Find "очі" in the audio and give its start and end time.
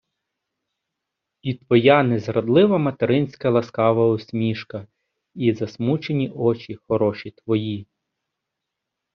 6.29-6.75